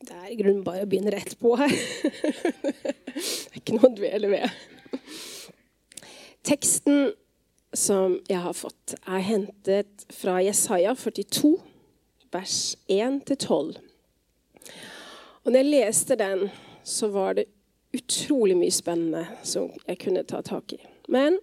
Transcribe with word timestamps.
Det 0.00 0.16
er 0.16 0.28
i 0.28 0.36
grunnen 0.36 0.64
bare 0.64 0.84
å 0.84 0.88
begynne 0.90 1.12
rett 1.14 1.36
på 1.40 1.54
her. 1.56 1.72
det 3.14 3.52
er 3.52 3.60
ikke 3.60 3.78
noe 3.78 3.88
å 3.88 3.96
dvele 3.96 4.30
ved. 4.32 4.50
Teksten 6.44 7.12
som 7.76 8.18
jeg 8.28 8.40
har 8.42 8.56
fått, 8.56 8.96
er 9.06 9.22
hentet 9.24 10.04
fra 10.12 10.40
Jesaja 10.42 10.92
42, 10.98 11.54
vers 12.34 12.58
1-12. 12.90 13.78
Og 15.40 15.52
når 15.52 15.60
jeg 15.62 15.70
leste 15.70 16.18
den, 16.20 16.48
så 16.84 17.08
var 17.14 17.38
det 17.38 17.46
utrolig 17.96 18.56
mye 18.58 18.74
spennende 18.74 19.24
som 19.46 19.70
jeg 19.86 20.00
kunne 20.02 20.26
ta 20.28 20.42
tak 20.44 20.74
i. 20.76 20.80
Men 21.08 21.38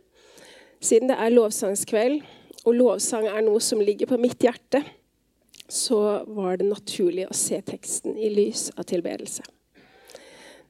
siden 0.83 1.09
det 1.09 1.17
er 1.17 1.33
lovsangskveld, 1.33 2.21
og 2.67 2.75
lovsang 2.75 3.25
er 3.31 3.41
noe 3.45 3.61
som 3.63 3.81
ligger 3.81 4.09
på 4.11 4.19
mitt 4.19 4.43
hjerte, 4.43 4.83
så 5.68 6.23
var 6.27 6.57
det 6.57 6.70
naturlig 6.70 7.27
å 7.27 7.36
se 7.36 7.59
teksten 7.61 8.18
i 8.18 8.29
lys 8.32 8.69
av 8.75 8.87
tilbedelse. 8.87 9.43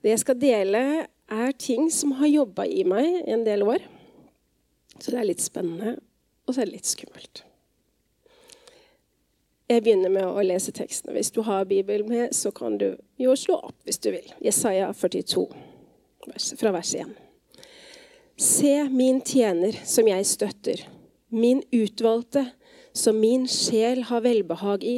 Det 0.01 0.13
jeg 0.13 0.23
skal 0.23 0.39
dele, 0.41 0.81
er 1.27 1.51
ting 1.59 1.89
som 1.91 2.13
har 2.21 2.29
jobba 2.31 2.63
i 2.71 2.85
meg 2.87 3.27
en 3.27 3.43
del 3.43 3.65
år. 3.67 3.83
Så 4.97 5.11
det 5.11 5.19
er 5.19 5.27
litt 5.27 5.43
spennende, 5.43 5.97
og 6.47 6.55
så 6.55 6.63
er 6.63 6.69
det 6.69 6.77
litt 6.77 6.89
skummelt. 6.89 7.43
Jeg 9.67 9.83
begynner 9.83 10.13
med 10.13 10.23
å 10.23 10.43
lese 10.47 10.71
teksten. 10.71 11.11
Hvis 11.11 11.33
du 11.35 11.41
har 11.43 11.67
Bibelen 11.67 12.07
med, 12.07 12.31
så 12.31 12.53
kan 12.55 12.77
du 12.79 12.93
jo 13.19 13.35
slå 13.35 13.57
opp 13.67 13.75
hvis 13.83 13.99
du 13.99 14.13
vil. 14.13 14.29
Jesaja 14.39 14.93
42, 14.95 15.43
fra 16.55 16.71
vers 16.71 16.93
1. 16.95 17.11
Se 18.39 18.71
min 18.93 19.19
tjener 19.25 19.75
som 19.83 20.07
jeg 20.07 20.29
støtter, 20.29 20.85
min 21.27 21.59
utvalgte 21.75 22.45
som 22.97 23.19
min 23.19 23.47
sjel 23.47 24.03
har 24.09 24.21
velbehag 24.25 24.83
i. 24.83 24.97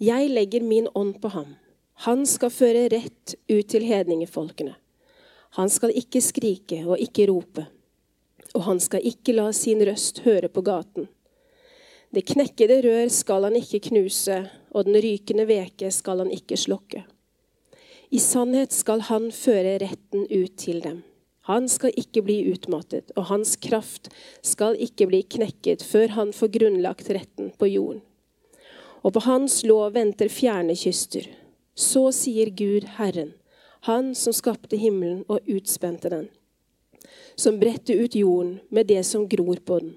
Jeg 0.00 0.30
legger 0.30 0.64
min 0.66 0.88
ånd 0.94 1.20
på 1.22 1.28
ham. 1.28 1.54
Han 2.06 2.24
skal 2.26 2.50
føre 2.50 2.88
rett 2.92 3.34
ut 3.50 3.68
til 3.68 3.84
hedningefolkene. 3.84 4.74
Han 5.58 5.70
skal 5.70 5.92
ikke 5.98 6.22
skrike 6.22 6.80
og 6.86 7.00
ikke 7.02 7.26
rope, 7.30 7.66
og 8.54 8.64
han 8.68 8.80
skal 8.80 9.04
ikke 9.06 9.34
la 9.34 9.50
sin 9.56 9.82
røst 9.86 10.22
høre 10.24 10.48
på 10.48 10.62
gaten. 10.66 11.08
Det 12.10 12.24
knekkede 12.26 12.80
rør 12.86 13.10
skal 13.12 13.46
han 13.46 13.58
ikke 13.58 13.82
knuse, 13.90 14.40
og 14.70 14.86
den 14.86 14.98
rykende 15.02 15.46
veke 15.50 15.90
skal 15.94 16.24
han 16.24 16.32
ikke 16.34 16.58
slokke. 16.58 17.04
I 18.10 18.18
sannhet 18.18 18.74
skal 18.74 19.04
han 19.06 19.30
føre 19.34 19.76
retten 19.82 20.26
ut 20.26 20.56
til 20.58 20.82
dem. 20.82 21.02
Han 21.50 21.66
skal 21.66 21.90
ikke 21.98 22.22
bli 22.22 22.36
utmattet, 22.52 23.10
og 23.18 23.26
hans 23.26 23.56
kraft 23.58 24.06
skal 24.46 24.76
ikke 24.78 25.08
bli 25.10 25.24
knekket 25.34 25.82
før 25.82 26.14
han 26.14 26.30
får 26.36 26.52
grunnlagt 26.54 27.10
retten 27.10 27.50
på 27.58 27.66
jorden. 27.66 28.04
Og 29.02 29.16
på 29.16 29.22
hans 29.24 29.64
lov 29.66 29.96
venter 29.96 30.30
fjerne 30.30 30.76
kyster. 30.78 31.26
Så 31.74 32.10
sier 32.14 32.52
Gud 32.54 32.86
Herren, 32.98 33.32
han 33.88 34.12
som 34.14 34.36
skapte 34.36 34.78
himmelen 34.78 35.24
og 35.26 35.48
utspente 35.50 36.12
den, 36.12 36.28
som 37.34 37.58
bredte 37.58 37.96
ut 37.96 38.14
jorden 38.14 38.58
med 38.70 38.86
det 38.92 39.02
som 39.08 39.26
gror 39.28 39.58
på 39.64 39.80
den. 39.80 39.94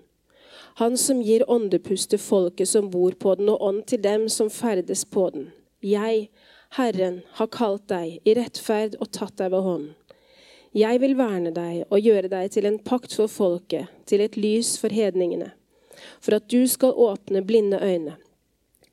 Han 0.81 0.95
som 0.97 1.19
gir 1.21 1.43
åndepust 1.51 2.09
til 2.09 2.21
folket 2.23 2.71
som 2.71 2.89
bor 2.89 3.13
på 3.13 3.35
den, 3.37 3.51
og 3.51 3.61
ånd 3.61 3.83
til 3.91 4.01
dem 4.01 4.25
som 4.31 4.49
ferdes 4.49 5.05
på 5.05 5.27
den. 5.35 5.51
Jeg, 5.85 6.31
Herren, 6.79 7.21
har 7.37 7.51
kalt 7.53 7.85
deg 7.91 8.23
i 8.25 8.33
rettferd 8.39 8.97
og 8.97 9.11
tatt 9.13 9.37
deg 9.37 9.51
ved 9.53 9.67
hånden. 9.67 9.91
Jeg 10.73 11.03
vil 11.03 11.11
verne 11.13 11.51
deg 11.53 11.83
og 11.93 12.01
gjøre 12.01 12.31
deg 12.31 12.47
til 12.55 12.65
en 12.65 12.79
pakt 12.81 13.13
for 13.13 13.29
folket, 13.29 13.91
til 14.09 14.23
et 14.25 14.33
lys 14.41 14.71
for 14.81 14.89
hedningene, 14.89 15.51
for 16.17 16.39
at 16.39 16.47
du 16.49 16.65
skal 16.65 16.97
åpne 16.97 17.43
blinde 17.45 17.77
øyne, 17.77 18.15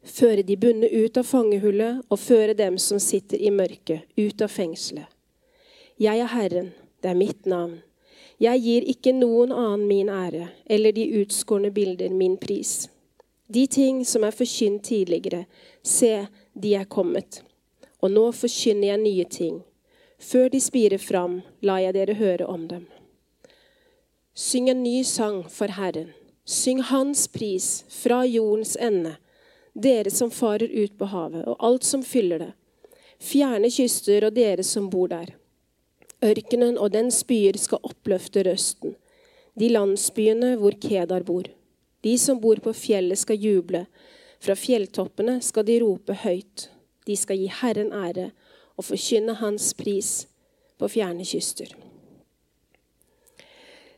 føre 0.05 0.45
de 0.45 0.59
bunne 0.61 0.91
ut 0.93 1.17
av 1.17 1.25
fangehullet 1.25 2.03
og 2.05 2.21
føre 2.21 2.53
dem 2.59 2.77
som 2.77 3.01
sitter 3.01 3.41
i 3.41 3.49
mørket, 3.49 4.05
ut 4.21 4.45
av 4.45 4.53
fengselet. 4.53 5.09
Jeg 5.97 6.21
er 6.21 6.29
Herren, 6.35 6.69
det 7.01 7.15
er 7.15 7.17
mitt 7.17 7.49
navn. 7.49 7.81
Jeg 8.41 8.61
gir 8.61 8.85
ikke 8.93 9.17
noen 9.17 9.49
annen 9.53 9.89
min 9.89 10.13
ære, 10.13 10.51
eller 10.69 10.93
de 10.93 11.09
utskårne 11.23 11.73
bilder 11.73 12.13
min 12.13 12.37
pris. 12.41 12.91
De 13.49 13.65
ting 13.67 14.05
som 14.05 14.29
er 14.29 14.37
forkynt 14.37 14.85
tidligere, 14.85 15.47
se, 15.81 16.27
de 16.53 16.77
er 16.77 16.85
kommet. 16.85 17.41
Og 18.05 18.13
nå 18.13 18.29
forkynner 18.37 18.93
jeg 18.93 19.05
nye 19.09 19.29
ting 19.33 19.61
før 20.21 20.49
de 20.53 20.61
spirer 20.61 21.01
fram, 21.01 21.41
lar 21.65 21.81
jeg 21.85 21.97
dere 21.97 22.17
høre 22.21 22.47
om 22.47 22.69
dem. 22.69 22.87
Syng 24.35 24.71
en 24.71 24.83
ny 24.85 25.03
sang 25.05 25.43
for 25.51 25.73
Herren. 25.75 26.13
Syng 26.45 26.83
Hans 26.83 27.27
pris 27.29 27.85
fra 27.89 28.23
jordens 28.27 28.77
ende, 28.77 29.17
dere 29.75 30.11
som 30.11 30.31
farer 30.31 30.71
ut 30.71 30.97
på 30.99 31.09
havet, 31.13 31.45
og 31.47 31.57
alt 31.59 31.85
som 31.85 32.03
fyller 32.03 32.39
det. 32.39 32.53
Fjerne 33.21 33.69
kyster 33.71 34.25
og 34.27 34.35
dere 34.35 34.65
som 34.65 34.89
bor 34.91 35.11
der. 35.13 35.35
Ørkenen 36.25 36.79
og 36.79 36.93
dens 36.93 37.23
byer 37.25 37.57
skal 37.61 37.85
oppløfte 37.85 38.45
røsten, 38.49 38.97
de 39.57 39.69
landsbyene 39.73 40.55
hvor 40.61 40.77
Kedar 40.81 41.25
bor. 41.27 41.49
De 42.05 42.17
som 42.19 42.41
bor 42.41 42.61
på 42.65 42.73
fjellet, 42.73 43.19
skal 43.19 43.41
juble. 43.41 43.85
Fra 44.41 44.57
fjelltoppene 44.57 45.41
skal 45.45 45.67
de 45.69 45.81
rope 45.83 46.17
høyt. 46.23 46.71
De 47.07 47.17
skal 47.17 47.41
gi 47.41 47.51
Herren 47.61 47.93
ære 47.93 48.31
og 48.81 48.89
forkynne 48.89 49.37
hans 49.43 49.73
pris 49.77 50.25
på 50.81 50.89
fjerne 50.89 51.27
kyster. 51.29 51.75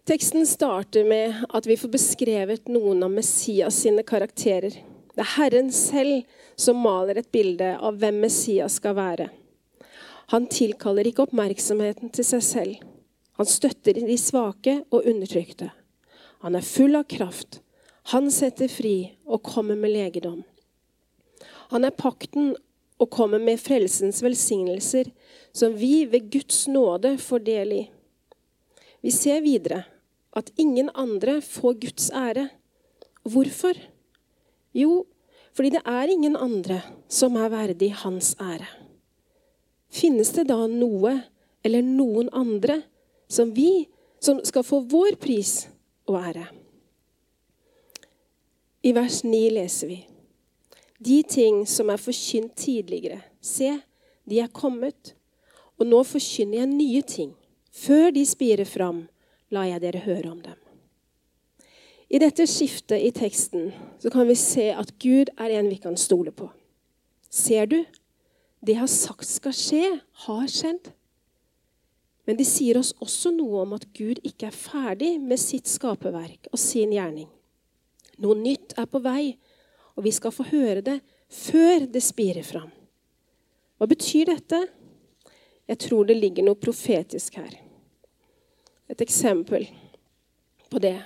Teksten 0.02 0.42
starter 0.50 1.06
med 1.06 1.44
at 1.54 1.66
vi 1.70 1.76
får 1.78 1.92
beskrevet 1.92 2.70
noen 2.74 3.04
av 3.06 3.12
Messias 3.14 3.76
sine 3.84 4.02
karakterer. 4.02 4.74
Det 5.14 5.22
er 5.22 5.34
Herren 5.36 5.70
selv 5.70 6.24
som 6.58 6.80
maler 6.82 7.20
et 7.20 7.30
bilde 7.30 7.76
av 7.78 8.00
hvem 8.02 8.18
Messias 8.24 8.80
skal 8.80 8.96
være. 8.98 9.28
Han 10.34 10.48
tilkaller 10.50 11.06
ikke 11.06 11.28
oppmerksomheten 11.28 12.10
til 12.10 12.26
seg 12.26 12.42
selv. 12.42 12.74
Han 13.38 13.46
støtter 13.46 14.00
de 14.02 14.18
svake 14.18 14.80
og 14.90 15.06
undertrykte. 15.06 15.70
Han 16.42 16.58
er 16.58 16.66
full 16.66 16.98
av 16.98 17.06
kraft. 17.06 17.60
Han 18.10 18.26
setter 18.34 18.72
fri 18.72 18.96
og 19.22 19.44
kommer 19.46 19.78
med 19.78 19.94
legedom. 19.94 20.42
Han 21.70 21.86
er 21.86 21.94
pakten 21.94 22.56
og 23.02 23.10
kommer 23.10 23.42
med 23.42 23.58
frelsens 23.58 24.22
velsignelser, 24.22 25.10
som 25.52 25.74
vi 25.74 26.04
ved 26.06 26.30
Guds 26.30 26.66
nåde 26.70 27.16
får 27.18 27.42
del 27.46 27.72
i. 27.74 27.82
Vi 29.02 29.10
ser 29.10 29.42
videre 29.42 29.82
at 30.38 30.52
ingen 30.56 30.90
andre 30.94 31.40
får 31.42 31.80
Guds 31.82 32.10
ære. 32.14 32.48
Hvorfor? 33.22 33.74
Jo, 34.74 35.04
fordi 35.52 35.74
det 35.74 35.82
er 35.84 36.12
ingen 36.14 36.36
andre 36.36 36.80
som 37.08 37.36
er 37.36 37.50
verdig 37.52 37.90
hans 38.04 38.36
ære. 38.40 38.68
Finnes 39.92 40.30
det 40.32 40.46
da 40.48 40.62
noe 40.70 41.18
eller 41.64 41.84
noen 41.84 42.30
andre 42.32 42.80
som 43.28 43.52
vi 43.56 43.88
som 44.22 44.38
skal 44.46 44.64
få 44.64 44.80
vår 44.88 45.18
pris 45.20 45.66
og 46.06 46.22
ære? 46.22 46.46
I 48.82 48.94
vers 48.94 49.20
9 49.24 49.42
leser 49.58 49.90
vi 49.90 50.00
de 51.04 51.22
ting 51.26 51.62
som 51.68 51.90
er 51.90 52.00
forkynt 52.00 52.54
tidligere, 52.58 53.20
se, 53.42 53.74
de 54.28 54.40
er 54.40 54.52
kommet. 54.54 55.14
Og 55.80 55.88
nå 55.88 56.02
forkynner 56.06 56.62
jeg 56.62 56.70
nye 56.70 57.02
ting. 57.02 57.32
Før 57.72 58.12
de 58.14 58.24
spirer 58.28 58.68
fram, 58.68 59.06
lar 59.50 59.66
jeg 59.70 59.82
dere 59.82 60.04
høre 60.04 60.30
om 60.30 60.40
dem. 60.44 60.58
I 62.12 62.20
dette 62.20 62.44
skiftet 62.46 63.00
i 63.00 63.10
teksten 63.16 63.70
så 64.02 64.10
kan 64.12 64.28
vi 64.28 64.36
se 64.36 64.68
at 64.76 64.92
Gud 65.00 65.32
er 65.40 65.54
en 65.56 65.70
vi 65.72 65.78
kan 65.80 65.96
stole 65.96 66.30
på. 66.30 66.50
Ser 67.32 67.70
du? 67.70 67.78
Det 68.60 68.76
jeg 68.76 68.82
har 68.82 68.90
sagt 68.92 69.26
skal 69.26 69.54
skje, 69.56 69.86
har 70.26 70.50
skjedd. 70.52 70.92
Men 72.28 72.36
det 72.38 72.46
sier 72.46 72.78
oss 72.78 72.92
også 73.02 73.32
noe 73.34 73.64
om 73.64 73.72
at 73.74 73.88
Gud 73.96 74.20
ikke 74.22 74.50
er 74.50 74.54
ferdig 74.54 75.16
med 75.24 75.40
sitt 75.40 75.70
skaperverk 75.72 76.50
og 76.52 76.60
sin 76.60 76.92
gjerning. 76.94 77.30
Noe 78.22 78.36
nytt 78.38 78.76
er 78.78 78.86
på 78.86 79.00
vei, 79.02 79.32
og 79.96 80.06
vi 80.06 80.12
skal 80.14 80.34
få 80.34 80.46
høre 80.50 80.82
det 80.84 80.98
før 81.32 81.86
det 81.90 82.02
spirer 82.04 82.46
fram. 82.46 82.70
Hva 83.78 83.88
betyr 83.90 84.30
dette? 84.30 84.60
Jeg 85.68 85.80
tror 85.86 86.06
det 86.08 86.18
ligger 86.18 86.46
noe 86.46 86.58
profetisk 86.58 87.38
her. 87.40 87.54
Et 88.90 89.00
eksempel 89.00 89.66
på 90.72 90.80
det. 90.82 90.98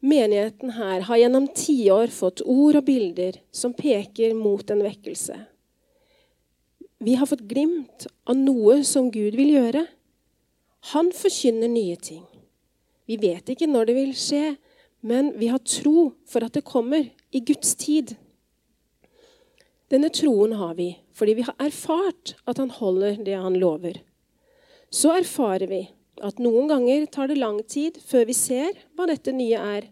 Menigheten 0.00 0.72
her 0.78 1.04
har 1.06 1.20
gjennom 1.20 1.46
tiår 1.56 2.12
fått 2.14 2.40
ord 2.48 2.80
og 2.80 2.86
bilder 2.86 3.36
som 3.52 3.74
peker 3.76 4.34
mot 4.34 4.70
en 4.72 4.82
vekkelse. 4.86 5.36
Vi 7.00 7.16
har 7.16 7.28
fått 7.28 7.46
glimt 7.48 8.06
av 8.28 8.36
noe 8.36 8.80
som 8.84 9.10
Gud 9.12 9.36
vil 9.36 9.54
gjøre. 9.54 9.86
Han 10.92 11.12
forkynner 11.16 11.68
nye 11.68 11.96
ting. 11.96 12.24
Vi 13.08 13.16
vet 13.20 13.52
ikke 13.52 13.68
når 13.68 13.88
det 13.88 13.96
vil 13.96 14.12
skje, 14.16 14.54
men 15.00 15.32
vi 15.38 15.48
har 15.48 15.62
tro 15.64 16.10
for 16.28 16.44
at 16.44 16.56
det 16.56 16.66
kommer 16.68 17.08
i 17.30 17.40
Guds 17.40 17.74
tid. 17.74 18.16
Denne 19.90 20.10
troen 20.14 20.52
har 20.60 20.76
vi 20.78 20.92
fordi 21.16 21.34
vi 21.40 21.46
har 21.46 21.56
erfart 21.60 22.34
at 22.48 22.60
han 22.60 22.70
holder 22.72 23.18
det 23.24 23.36
han 23.36 23.58
lover. 23.60 23.98
Så 24.90 25.12
erfarer 25.18 25.68
vi 25.70 25.80
at 26.24 26.40
noen 26.42 26.68
ganger 26.70 27.06
tar 27.12 27.30
det 27.30 27.40
lang 27.40 27.60
tid 27.64 27.98
før 28.04 28.28
vi 28.28 28.36
ser 28.36 28.78
hva 28.96 29.08
dette 29.10 29.34
nye 29.34 29.58
er. 29.76 29.88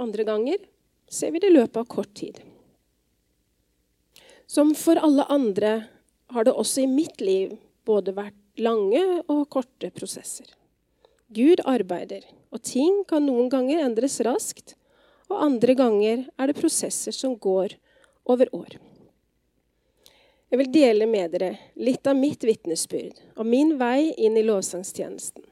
Andre 0.00 0.26
ganger 0.26 0.62
ser 1.10 1.34
vi 1.34 1.42
det 1.42 1.50
i 1.50 1.56
løpet 1.56 1.80
av 1.82 1.88
kort 1.90 2.12
tid. 2.18 2.38
Som 4.50 4.74
for 4.74 4.98
alle 4.98 5.26
andre 5.30 5.74
har 6.34 6.46
det 6.46 6.54
også 6.54 6.84
i 6.84 6.90
mitt 6.90 7.20
liv 7.22 7.54
både 7.86 8.14
vært 8.16 8.38
lange 8.60 9.02
og 9.30 9.46
korte 9.50 9.92
prosesser. 9.94 10.48
Gud 11.30 11.62
arbeider, 11.62 12.24
og 12.50 12.62
ting 12.66 13.04
kan 13.06 13.22
noen 13.22 13.50
ganger 13.52 13.84
endres 13.84 14.18
raskt, 14.26 14.74
og 15.30 15.44
andre 15.46 15.76
ganger 15.78 16.24
er 16.34 16.50
det 16.50 16.58
prosesser 16.58 17.14
som 17.14 17.36
går 17.38 17.76
over 18.26 18.50
år. 18.56 18.80
Jeg 20.50 20.58
vil 20.58 20.72
dele 20.74 21.06
med 21.06 21.30
dere 21.30 21.52
litt 21.78 22.08
av 22.10 22.18
mitt 22.18 22.42
vitnesbyrd 22.42 23.20
og 23.36 23.46
min 23.46 23.76
vei 23.78 24.10
inn 24.18 24.34
i 24.34 24.42
lovsangstjenesten. 24.42 25.44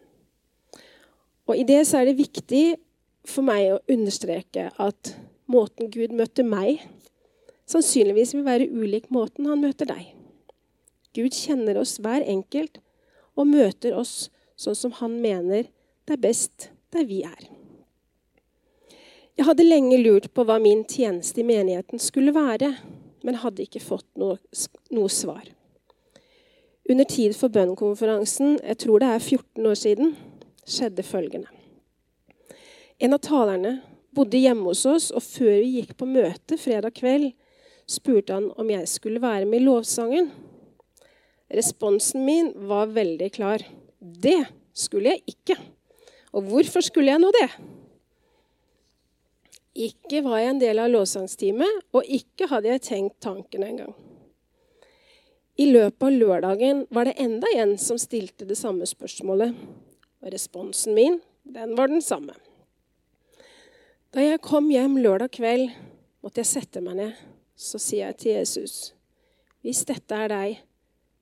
Og 1.46 1.54
I 1.54 1.66
det 1.68 1.84
så 1.86 2.00
er 2.00 2.08
det 2.08 2.18
viktig 2.18 2.64
for 3.28 3.46
meg 3.46 3.76
å 3.76 3.82
understreke 3.94 4.72
at 4.74 5.12
måten 5.46 5.92
Gud 5.94 6.10
møter 6.16 6.42
meg, 6.42 6.82
sannsynligvis 7.70 8.34
vil 8.34 8.44
være 8.48 8.66
ulik 8.66 9.06
måten 9.14 9.46
han 9.46 9.62
møter 9.62 9.86
deg. 9.86 10.10
Gud 11.14 11.36
kjenner 11.36 11.78
oss 11.78 11.94
hver 12.02 12.26
enkelt 12.26 12.82
og 13.38 13.46
møter 13.46 13.94
oss 13.94 14.26
sånn 14.58 14.76
som 14.76 14.94
han 14.98 15.20
mener 15.22 15.68
det 16.08 16.16
er 16.16 16.24
best 16.24 16.70
der 16.94 17.06
vi 17.08 17.22
er. 17.26 17.48
Jeg 19.38 19.46
hadde 19.46 19.66
lenge 19.66 20.00
lurt 20.00 20.32
på 20.34 20.42
hva 20.42 20.56
min 20.58 20.82
tjeneste 20.88 21.44
i 21.44 21.46
menigheten 21.46 22.00
skulle 22.02 22.34
være, 22.34 22.72
men 23.22 23.38
hadde 23.38 23.62
ikke 23.62 23.82
fått 23.82 24.08
noe, 24.18 24.38
noe 24.90 25.10
svar. 25.12 25.44
Under 26.88 27.06
tid 27.06 27.36
for 27.36 27.52
bønnkonferansen, 27.52 28.56
jeg 28.64 28.80
tror 28.82 29.02
det 29.02 29.12
er 29.12 29.22
14 29.22 29.68
år 29.70 29.78
siden, 29.78 30.14
skjedde 30.66 31.04
følgende. 31.06 31.52
En 32.98 33.14
av 33.14 33.22
talerne 33.22 33.76
bodde 34.16 34.40
hjemme 34.40 34.72
hos 34.72 34.82
oss, 34.88 35.10
og 35.14 35.22
før 35.22 35.60
vi 35.60 35.76
gikk 35.76 35.94
på 36.00 36.08
møte 36.08 36.58
fredag 36.58 36.96
kveld, 36.98 37.30
spurte 37.88 38.34
han 38.34 38.48
om 38.58 38.72
jeg 38.72 38.88
skulle 38.90 39.22
være 39.22 39.46
med 39.46 39.60
i 39.60 39.68
lovsangen. 39.68 40.32
Responsen 41.54 42.26
min 42.26 42.50
var 42.68 42.90
veldig 42.96 43.30
klar. 43.36 43.62
Det 44.22 44.40
skulle 44.74 45.14
jeg 45.14 45.34
ikke. 45.34 45.56
Og 46.34 46.46
hvorfor 46.50 46.84
skulle 46.84 47.12
jeg 47.12 47.22
nå 47.22 47.30
det? 47.34 47.48
Ikke 49.78 50.24
var 50.26 50.40
jeg 50.42 50.52
en 50.54 50.60
del 50.62 50.80
av 50.82 50.90
lovsangsteamet, 50.90 51.84
og 51.94 52.06
ikke 52.06 52.48
hadde 52.50 52.72
jeg 52.72 52.84
tenkt 52.88 53.20
tanken 53.22 53.62
engang. 53.62 53.94
I 55.58 55.68
løpet 55.70 56.02
av 56.06 56.14
lørdagen 56.14 56.84
var 56.94 57.06
det 57.06 57.16
enda 57.22 57.50
en 57.58 57.76
som 57.78 57.98
stilte 57.98 58.46
det 58.46 58.58
samme 58.58 58.86
spørsmålet. 58.86 59.54
Og 60.22 60.32
responsen 60.34 60.94
min, 60.98 61.20
den 61.46 61.76
var 61.78 61.90
den 61.90 62.02
samme. 62.02 62.34
Da 64.14 64.22
jeg 64.24 64.42
kom 64.42 64.70
hjem 64.70 64.96
lørdag 65.02 65.34
kveld, 65.38 65.70
måtte 66.22 66.42
jeg 66.42 66.52
sette 66.52 66.82
meg 66.82 66.98
ned. 66.98 67.18
Så 67.58 67.78
sier 67.82 68.08
jeg 68.08 68.18
til 68.22 68.36
Jesus, 68.38 68.76
hvis 69.66 69.82
dette 69.86 70.14
er 70.14 70.30
deg, 70.30 70.62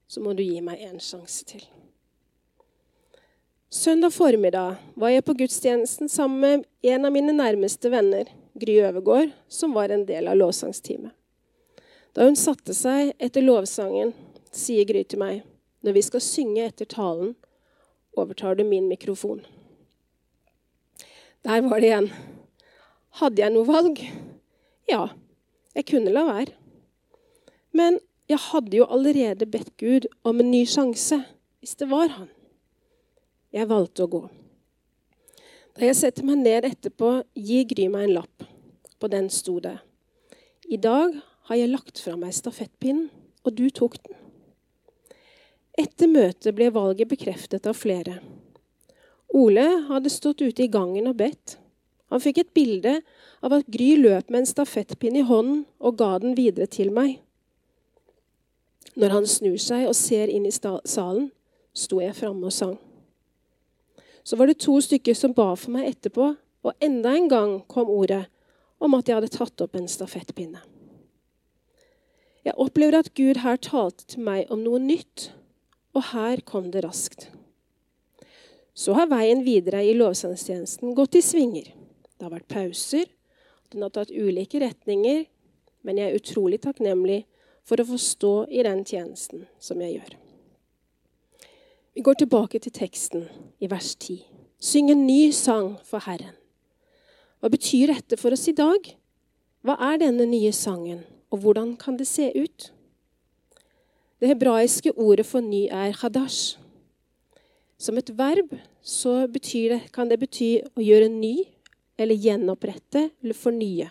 så 0.07 0.21
må 0.21 0.37
du 0.37 0.45
gi 0.45 0.61
meg 0.65 0.85
en 0.85 1.01
sjanse 1.01 1.49
til. 1.49 1.65
Søndag 3.77 4.11
formiddag 4.11 4.77
var 4.95 5.11
jeg 5.13 5.25
på 5.27 5.35
gudstjenesten 5.37 6.09
sammen 6.09 6.41
med 6.41 6.63
en 6.89 7.05
av 7.05 7.13
mine 7.13 7.33
nærmeste 7.37 7.91
venner, 7.93 8.25
Gry 8.57 8.79
Øvergård, 8.81 9.35
som 9.53 9.75
var 9.77 9.93
en 9.93 10.07
del 10.09 10.31
av 10.33 10.39
lovsangsteamet. 10.41 11.13
Da 12.17 12.25
hun 12.25 12.39
satte 12.41 12.73
seg 12.73 13.11
etter 13.21 13.45
lovsangen, 13.45 14.15
sier 14.49 14.89
Gry 14.89 15.03
til 15.05 15.21
meg, 15.21 15.43
når 15.85 15.93
vi 15.93 16.05
skal 16.07 16.25
synge 16.25 16.65
etter 16.65 16.89
talen, 16.89 17.35
overtar 18.17 18.57
du 18.57 18.65
min 18.65 18.87
mikrofon. 18.89 19.43
Der 21.45 21.61
var 21.69 21.85
det 21.85 21.91
igjen. 21.91 22.09
Hadde 23.21 23.45
jeg 23.45 23.55
noe 23.59 23.69
valg? 23.69 24.01
Ja, 24.89 25.11
jeg 25.77 25.91
kunne 25.93 26.17
la 26.17 26.25
være. 26.31 26.57
Men 27.77 28.01
jeg 28.33 28.41
hadde 28.49 28.81
jo 28.81 28.89
allerede 28.89 29.53
bedt 29.53 29.77
Gud 29.77 30.09
om 30.25 30.41
en 30.41 30.51
ny 30.55 30.65
sjanse, 30.65 31.21
hvis 31.61 31.77
det 31.77 31.91
var 31.93 32.17
han. 32.17 32.33
Jeg 33.55 33.69
valgte 33.71 34.05
å 34.05 34.11
gå. 34.11 34.23
Da 35.77 35.85
jeg 35.85 35.99
setter 35.99 36.25
meg 36.27 36.41
ned 36.41 36.67
etterpå, 36.69 37.21
gir 37.37 37.67
Gry 37.69 37.89
meg 37.93 38.09
en 38.09 38.17
lapp. 38.19 38.47
På 38.97 39.11
den 39.13 39.29
sto 39.29 39.59
det 39.61 39.77
I 40.73 40.79
dag 40.81 41.13
har 41.47 41.59
jeg 41.61 41.71
lagt 41.71 42.01
fra 42.01 42.17
meg 42.19 42.33
stafettpinnen, 42.35 43.11
og 43.45 43.55
du 43.55 43.69
tok 43.71 43.99
den. 44.01 44.17
Etter 45.79 46.09
møtet 46.09 46.57
ble 46.57 46.71
valget 46.73 47.11
bekreftet 47.11 47.69
av 47.69 47.77
flere. 47.77 48.17
Ole 49.37 49.67
hadde 49.91 50.11
stått 50.11 50.41
ute 50.41 50.65
i 50.65 50.73
gangen 50.73 51.07
og 51.11 51.19
bedt. 51.21 51.59
Han 52.11 52.23
fikk 52.23 52.41
et 52.41 52.55
bilde 52.57 52.97
av 53.45 53.53
at 53.59 53.69
Gry 53.71 53.93
løp 54.01 54.31
med 54.31 54.43
en 54.43 54.51
stafettpinn 54.51 55.19
i 55.21 55.27
hånden 55.27 55.65
og 55.79 55.99
ga 56.01 56.17
den 56.23 56.37
videre 56.39 56.67
til 56.71 56.93
meg. 56.95 57.19
Når 58.97 59.13
han 59.13 59.29
snur 59.29 59.59
seg 59.61 59.85
og 59.91 59.97
ser 59.99 60.33
inn 60.33 60.49
i 60.49 60.55
salen, 60.55 61.29
sto 61.77 62.01
jeg 62.01 62.17
framme 62.17 62.49
og 62.49 62.55
sang. 62.55 62.79
Så 64.27 64.37
var 64.37 64.51
det 64.51 64.59
to 64.65 64.81
stykker 64.83 65.15
som 65.15 65.35
ba 65.37 65.53
for 65.55 65.77
meg 65.77 65.87
etterpå, 65.93 66.33
og 66.67 66.83
enda 66.83 67.13
en 67.15 67.29
gang 67.31 67.53
kom 67.71 67.91
ordet 67.93 68.25
om 68.83 68.97
at 68.99 69.07
jeg 69.07 69.21
hadde 69.21 69.31
tatt 69.31 69.63
opp 69.63 69.77
en 69.79 69.87
stafettpinne. 69.87 70.65
Jeg 72.47 72.59
opplever 72.63 72.99
at 72.99 73.13
Gud 73.19 73.41
her 73.43 73.59
talte 73.63 74.07
til 74.11 74.27
meg 74.27 74.51
om 74.51 74.65
noe 74.65 74.83
nytt, 74.83 75.31
og 75.95 76.11
her 76.11 76.43
kom 76.47 76.73
det 76.75 76.83
raskt. 76.85 77.29
Så 78.77 78.99
har 78.99 79.09
veien 79.11 79.47
videre 79.47 79.81
i 79.87 79.95
lovsangstjenesten 79.97 80.95
gått 80.99 81.17
i 81.17 81.25
svinger. 81.25 81.71
Det 82.19 82.27
har 82.27 82.35
vært 82.35 82.51
pauser, 82.51 83.07
den 83.73 83.87
har 83.87 83.95
tatt 83.95 84.11
ulike 84.11 84.61
retninger, 84.63 85.25
men 85.87 85.99
jeg 86.03 86.11
er 86.11 86.21
utrolig 86.21 86.61
takknemlig 86.67 87.23
for 87.67 87.81
å 87.81 87.89
få 87.89 87.99
stå 88.01 88.37
i 88.51 88.63
den 88.67 88.85
tjenesten 88.87 89.47
som 89.63 89.81
jeg 89.83 90.01
gjør. 90.01 90.15
Vi 91.97 92.03
går 92.03 92.19
tilbake 92.21 92.59
til 92.61 92.73
teksten 92.77 93.23
i 93.57 93.71
vers 93.73 93.95
10. 93.97 94.19
Syng 94.61 94.91
en 94.93 95.07
ny 95.07 95.31
sang 95.33 95.79
for 95.81 96.05
Herren. 96.05 96.35
Hva 97.41 97.49
betyr 97.49 97.89
dette 97.89 98.19
for 98.21 98.37
oss 98.37 98.45
i 98.51 98.53
dag? 98.53 98.91
Hva 99.65 99.79
er 99.81 100.03
denne 100.05 100.27
nye 100.29 100.53
sangen, 100.53 101.01
og 101.33 101.41
hvordan 101.41 101.73
kan 101.81 101.97
det 101.97 102.05
se 102.11 102.29
ut? 102.37 102.69
Det 104.21 104.29
hebraiske 104.29 104.93
ordet 104.93 105.25
for 105.25 105.41
ny 105.41 105.71
er 105.73 105.97
hadash. 106.03 106.59
Som 107.81 107.97
et 107.97 108.13
verb 108.13 108.53
det, 108.53 109.81
kan 109.89 110.13
det 110.13 110.21
bety 110.21 110.53
å 110.77 110.85
gjøre 110.85 111.09
ny 111.09 111.49
eller 111.97 112.15
gjenopprette 112.15 113.09
eller 113.23 113.35
fornye. 113.35 113.89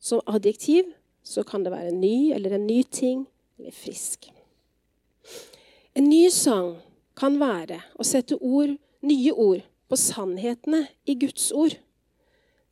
Som 0.00 0.24
adjektiv 0.24 0.88
så 1.22 1.44
kan 1.44 1.68
det 1.68 1.76
være 1.76 1.92
ny 1.92 2.32
eller 2.32 2.56
en 2.56 2.66
ny 2.66 2.82
ting 2.82 3.26
eller 3.58 3.76
frisk. 3.76 4.32
En 5.92 6.08
ny 6.08 6.30
sang 6.32 6.78
kan 7.20 7.36
være 7.40 7.82
å 8.00 8.06
sette 8.06 8.38
ord, 8.40 8.76
nye 9.04 9.32
ord 9.32 9.64
på 9.90 9.98
sannhetene 9.98 10.86
i 11.04 11.16
Guds 11.20 11.50
ord. 11.52 11.76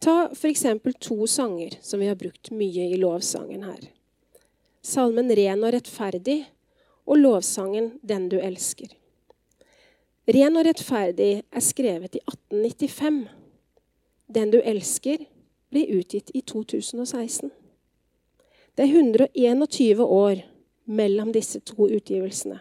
Ta 0.00 0.31
f.eks. 0.33 0.64
to 1.00 1.26
sanger 1.26 1.76
som 1.83 2.00
vi 2.00 2.09
har 2.09 2.17
brukt 2.17 2.52
mye 2.55 2.88
i 2.88 3.00
lovsangen 3.00 3.67
her. 3.67 3.90
Salmen 4.83 5.28
'Ren 5.28 5.64
og 5.67 5.75
rettferdig' 5.75 6.47
og 7.05 7.19
lovsangen 7.19 7.99
'Den 8.02 8.28
du 8.28 8.38
elsker'. 8.38 8.95
'Ren 10.28 10.57
og 10.57 10.67
rettferdig' 10.67 11.43
er 11.52 11.61
skrevet 11.61 12.14
i 12.14 12.21
1895. 12.25 13.26
'Den 14.28 14.50
du 14.50 14.61
elsker' 14.61 15.26
ble 15.71 15.85
utgitt 15.99 16.31
i 16.35 16.40
2016. 16.40 17.50
Det 18.76 18.85
er 18.85 18.95
121 18.95 20.05
år 20.05 20.45
mellom 20.87 21.33
disse 21.33 21.61
to 21.61 21.88
utgivelsene, 21.88 22.61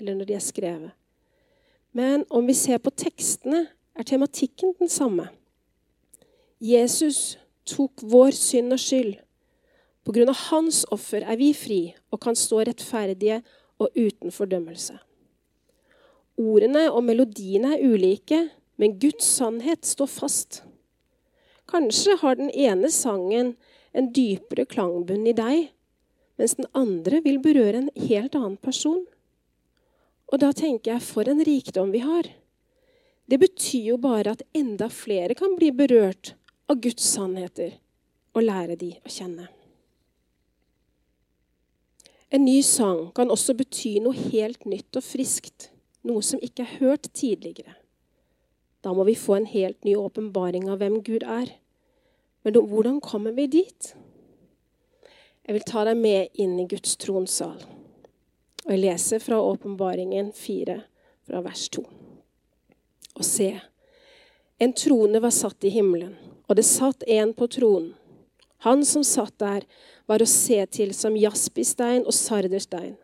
eller 0.00 0.14
når 0.14 0.24
de 0.24 0.34
er 0.34 0.42
skrevet. 0.42 0.90
Men 1.92 2.24
om 2.30 2.46
vi 2.46 2.54
ser 2.54 2.78
på 2.78 2.92
tekstene, 2.94 3.66
er 3.98 4.06
tematikken 4.06 4.72
den 4.78 4.88
samme. 4.88 5.26
Jesus 6.60 7.36
tok 7.68 8.02
vår 8.06 8.32
synd 8.36 8.72
og 8.76 8.80
skyld. 8.80 9.16
På 10.06 10.14
grunn 10.14 10.30
av 10.32 10.38
hans 10.48 10.84
offer 10.94 11.26
er 11.26 11.36
vi 11.40 11.50
fri 11.56 11.80
og 12.12 12.22
kan 12.24 12.38
stå 12.38 12.62
rettferdige 12.68 13.40
og 13.80 13.90
uten 13.96 14.32
fordømmelse. 14.32 14.96
Ordene 16.40 16.86
og 16.88 17.02
melodiene 17.04 17.74
er 17.76 17.84
ulike, 17.84 18.46
men 18.80 18.96
Guds 19.00 19.26
sannhet 19.28 19.84
står 19.84 20.08
fast. 20.08 20.62
Kanskje 21.68 22.16
har 22.22 22.38
den 22.38 22.48
ene 22.50 22.88
sangen 22.90 23.54
en 23.92 24.08
dypere 24.16 24.64
klangbunn 24.68 25.26
i 25.28 25.36
deg, 25.36 25.68
mens 26.40 26.56
den 26.56 26.70
andre 26.72 27.20
vil 27.26 27.40
berøre 27.42 27.82
en 27.82 27.90
helt 28.08 28.36
annen 28.38 28.56
person. 28.56 29.02
Og 30.30 30.38
da 30.42 30.52
tenker 30.54 30.94
jeg, 30.94 31.02
for 31.02 31.28
en 31.28 31.42
rikdom 31.46 31.90
vi 31.94 32.02
har. 32.04 32.28
Det 33.30 33.38
betyr 33.38 33.92
jo 33.92 33.96
bare 34.02 34.34
at 34.34 34.44
enda 34.56 34.88
flere 34.90 35.36
kan 35.38 35.56
bli 35.58 35.70
berørt 35.74 36.34
av 36.70 36.80
Guds 36.82 37.06
sannheter 37.06 37.76
og 38.34 38.46
lære 38.46 38.78
de 38.78 38.92
å 39.02 39.10
kjenne. 39.10 39.48
En 42.30 42.44
ny 42.46 42.60
sang 42.62 43.08
kan 43.14 43.30
også 43.34 43.56
bety 43.58 43.96
noe 44.02 44.14
helt 44.14 44.62
nytt 44.70 44.98
og 44.98 45.02
friskt, 45.02 45.72
noe 46.06 46.22
som 46.22 46.42
ikke 46.42 46.62
er 46.62 46.76
hørt 46.78 47.08
tidligere. 47.10 47.74
Da 48.86 48.94
må 48.94 49.04
vi 49.08 49.18
få 49.18 49.34
en 49.36 49.50
helt 49.50 49.82
ny 49.84 49.96
åpenbaring 49.98 50.70
av 50.70 50.78
hvem 50.80 51.00
Gud 51.04 51.26
er. 51.26 51.50
Men 52.46 52.54
hvordan 52.54 53.02
kommer 53.04 53.34
vi 53.36 53.48
dit? 53.50 53.90
Jeg 55.44 55.58
vil 55.58 55.66
ta 55.66 55.84
deg 55.84 55.98
med 55.98 56.30
inn 56.38 56.54
i 56.62 56.68
Guds 56.70 56.94
tronsal. 57.02 57.58
Og 58.70 58.76
jeg 58.76 58.84
leser 58.84 59.18
fra 59.18 59.34
Åpenbaringen 59.42 60.28
4, 60.30 60.76
fra 61.26 61.40
vers 61.42 61.64
2. 61.74 61.80
Og 63.18 63.24
se, 63.26 63.48
en 64.62 64.74
trone 64.78 65.18
var 65.18 65.32
satt 65.34 65.66
i 65.66 65.72
himmelen, 65.74 66.12
og 66.46 66.54
det 66.54 66.62
satt 66.68 67.02
en 67.10 67.32
på 67.34 67.48
tronen. 67.50 67.96
Han 68.62 68.84
som 68.86 69.02
satt 69.02 69.34
der, 69.42 69.66
var 70.06 70.22
å 70.22 70.28
se 70.30 70.60
til 70.70 70.92
som 70.94 71.16
jaspistein 71.18 72.04
og 72.04 72.14
sarderstein. 72.14 72.94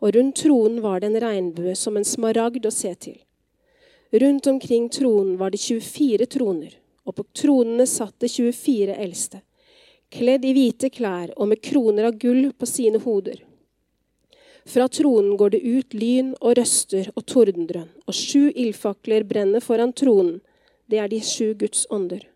Og 0.00 0.14
rundt 0.16 0.40
tronen 0.40 0.80
var 0.80 1.04
det 1.04 1.10
en 1.10 1.20
regnbue 1.26 1.76
som 1.76 2.00
en 2.00 2.08
smaragd 2.08 2.64
å 2.64 2.72
se 2.72 2.94
til. 3.04 3.18
Rundt 4.16 4.48
omkring 4.48 4.88
tronen 4.88 5.36
var 5.36 5.52
det 5.52 5.60
24 5.60 6.30
troner, 6.38 6.72
og 7.04 7.18
på 7.20 7.28
tronene 7.36 7.84
satt 7.84 8.16
det 8.24 8.32
24 8.32 8.96
eldste, 8.96 9.44
kledd 10.08 10.48
i 10.48 10.56
hvite 10.56 10.88
klær 10.88 11.36
og 11.36 11.52
med 11.52 11.60
kroner 11.68 12.08
av 12.08 12.16
gull 12.16 12.46
på 12.56 12.72
sine 12.72 13.04
hoder. 13.04 13.44
Fra 14.64 14.88
tronen 14.88 15.36
går 15.36 15.50
det 15.50 15.60
ut 15.64 15.94
lyn 15.94 16.34
og 16.40 16.58
røster 16.58 17.08
og 17.16 17.24
tordendrønn, 17.26 17.88
og 18.06 18.14
sju 18.14 18.50
ildfakler 18.50 19.24
brenner 19.24 19.64
foran 19.64 19.92
tronen. 19.96 20.40
Det 20.90 20.98
er 21.00 21.08
de 21.08 21.20
sju 21.24 21.54
Guds 21.54 21.86
ånder. 21.90 22.26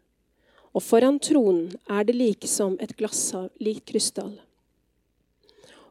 Og 0.75 0.83
foran 0.83 1.21
tronen 1.23 1.75
er 1.91 2.05
det 2.05 2.17
like 2.17 2.49
som 2.51 2.79
et 2.81 2.97
glasshav 2.97 3.51
lik 3.61 3.85
krystall. 3.91 4.35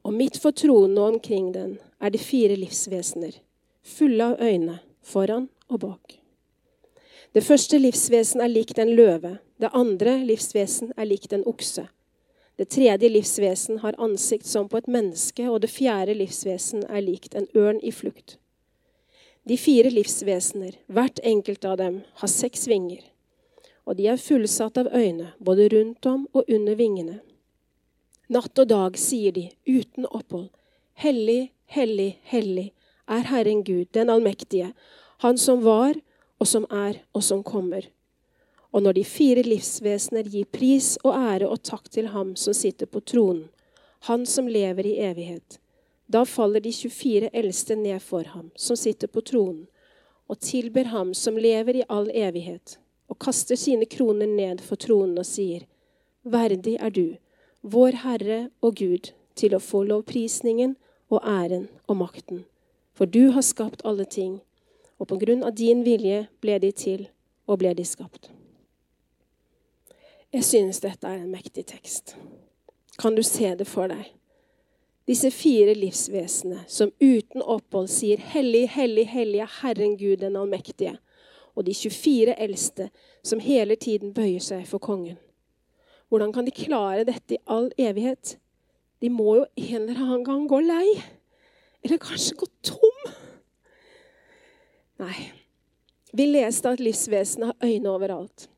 Og 0.03 0.13
midt 0.13 0.39
for 0.41 0.51
tronen 0.51 0.97
og 0.97 1.15
omkring 1.15 1.53
den 1.55 1.77
er 2.03 2.11
det 2.11 2.19
fire 2.19 2.57
livsvesener, 2.59 3.37
fulle 3.83 4.33
av 4.33 4.41
øyne, 4.43 4.81
foran 5.03 5.47
og 5.69 5.79
bak. 5.85 6.19
Det 7.33 7.41
første 7.43 7.79
livsvesen 7.79 8.43
er 8.43 8.51
likt 8.51 8.77
en 8.77 8.91
løve. 8.93 9.37
Det 9.57 9.71
andre 9.73 10.19
livsvesen 10.27 10.91
er 10.97 11.07
likt 11.07 11.33
en 11.33 11.45
okse. 11.49 11.87
Det 12.63 12.69
tredje 12.69 13.09
livsvesen 13.09 13.79
har 13.79 13.95
ansikt 13.99 14.45
som 14.47 14.69
på 14.71 14.79
et 14.79 14.85
menneske, 14.87 15.49
og 15.51 15.65
det 15.65 15.67
fjerde 15.67 16.13
livsvesen 16.15 16.85
er 16.87 17.01
likt 17.03 17.33
en 17.35 17.49
ørn 17.59 17.81
i 17.83 17.91
flukt. 17.91 18.37
De 19.43 19.57
fire 19.59 19.89
livsvesener, 19.91 20.77
hvert 20.87 21.19
enkelt 21.27 21.67
av 21.67 21.75
dem, 21.81 21.97
har 22.21 22.31
seks 22.31 22.63
vinger, 22.71 23.01
og 23.83 23.97
de 23.99 24.07
er 24.07 24.23
fullsatt 24.29 24.79
av 24.79 24.87
øyne, 24.95 25.33
både 25.43 25.67
rundt 25.73 26.07
om 26.07 26.23
og 26.31 26.47
under 26.47 26.79
vingene. 26.79 27.17
Natt 28.31 28.63
og 28.63 28.71
dag 28.71 28.95
sier 28.95 29.35
de, 29.35 29.49
uten 29.67 30.07
opphold, 30.07 30.47
Hellig, 31.03 31.51
hellig, 31.67 32.13
hellig 32.31 32.69
er 33.11 33.27
Herren 33.27 33.65
Gud, 33.67 33.91
den 33.91 34.07
allmektige, 34.07 34.71
Han 35.19 35.35
som 35.37 35.65
var, 35.67 35.99
og 36.39 36.47
som 36.47 36.63
er, 36.71 37.03
og 37.11 37.27
som 37.27 37.43
kommer. 37.43 37.91
Og 38.73 38.83
når 38.83 38.97
de 38.97 39.03
fire 39.05 39.43
livsvesener 39.45 40.29
gir 40.33 40.47
pris 40.49 40.95
og 41.03 41.13
ære 41.13 41.49
og 41.49 41.61
takk 41.61 41.91
til 41.93 42.09
ham 42.13 42.33
som 42.35 42.55
sitter 42.57 42.89
på 42.89 43.03
tronen, 43.05 43.49
han 44.09 44.25
som 44.25 44.49
lever 44.49 44.87
i 44.89 44.97
evighet, 44.99 45.59
da 46.11 46.25
faller 46.27 46.59
de 46.59 46.73
24 46.73 47.29
eldste 47.33 47.77
ned 47.79 48.01
for 48.01 48.27
ham 48.33 48.49
som 48.59 48.75
sitter 48.75 49.07
på 49.07 49.21
tronen, 49.21 49.67
og 50.27 50.39
tilber 50.39 50.89
ham 50.91 51.13
som 51.13 51.37
lever 51.37 51.79
i 51.79 51.85
all 51.89 52.09
evighet, 52.11 52.77
og 53.07 53.19
kaster 53.19 53.55
sine 53.55 53.85
kroner 53.85 54.27
ned 54.27 54.59
for 54.65 54.75
tronen 54.75 55.17
og 55.21 55.27
sier, 55.27 55.63
Verdig 56.23 56.77
er 56.79 56.89
du, 56.89 57.15
vår 57.61 57.99
Herre 58.03 58.39
og 58.61 58.77
Gud, 58.79 59.11
til 59.35 59.55
å 59.55 59.63
få 59.63 59.83
lovprisningen 59.87 60.75
og 61.11 61.19
æren 61.27 61.67
og 61.87 61.99
makten. 61.99 62.45
For 62.93 63.05
du 63.05 63.31
har 63.35 63.43
skapt 63.43 63.83
alle 63.85 64.05
ting, 64.05 64.39
og 64.99 65.09
på 65.11 65.19
grunn 65.19 65.43
av 65.43 65.55
din 65.59 65.83
vilje 65.83 66.27
ble 66.41 66.59
de 66.63 66.71
til 66.71 67.09
og 67.47 67.59
ble 67.59 67.73
de 67.75 67.85
skapt. 67.87 68.31
Jeg 70.33 70.43
synes 70.43 70.79
dette 70.79 71.07
er 71.07 71.21
en 71.21 71.31
mektig 71.31 71.65
tekst. 71.69 72.15
Kan 72.99 73.15
du 73.15 73.21
se 73.21 73.51
det 73.55 73.67
for 73.69 73.87
deg? 73.87 74.07
Disse 75.07 75.29
fire 75.31 75.75
livsvesenene 75.77 76.63
som 76.67 76.89
uten 77.01 77.41
opphold 77.41 77.87
sier 77.87 78.17
'Hellig, 78.17 78.69
hellig, 78.69 79.07
hellig 79.07 79.39
er 79.39 79.51
Herren 79.61 79.97
Gud 79.97 80.17
den 80.17 80.35
allmektige', 80.35 80.97
og 81.55 81.65
de 81.65 81.73
24 81.73 82.39
eldste 82.39 82.89
som 83.23 83.39
hele 83.39 83.75
tiden 83.75 84.13
bøyer 84.13 84.39
seg 84.39 84.67
for 84.67 84.77
kongen. 84.77 85.17
Hvordan 86.09 86.33
kan 86.33 86.45
de 86.45 86.51
klare 86.51 87.03
dette 87.03 87.35
i 87.35 87.43
all 87.47 87.71
evighet? 87.77 88.37
De 89.01 89.09
må 89.09 89.35
jo 89.35 89.45
en 89.57 89.81
eller 89.81 90.01
annen 90.01 90.25
gang 90.25 90.49
gå 90.49 90.59
lei. 90.59 91.03
Eller 91.83 91.97
kanskje 91.97 92.35
gå 92.35 92.45
tom. 92.63 93.13
Nei. 94.99 95.31
Vi 96.13 96.25
leste 96.25 96.69
at 96.69 96.79
livsvesenet 96.79 97.45
har 97.45 97.69
øyne 97.69 97.89
overalt. 97.89 98.49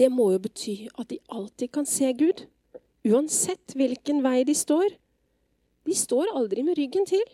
Det 0.00 0.08
må 0.08 0.30
jo 0.32 0.40
bety 0.40 0.74
at 0.96 1.10
de 1.10 1.18
alltid 1.28 1.68
kan 1.74 1.84
se 1.84 2.08
Gud, 2.16 2.46
uansett 3.04 3.74
hvilken 3.76 4.22
vei 4.24 4.46
de 4.48 4.54
står. 4.56 4.94
De 5.84 5.96
står 5.96 6.32
aldri 6.32 6.64
med 6.64 6.78
ryggen 6.80 7.04
til. 7.08 7.26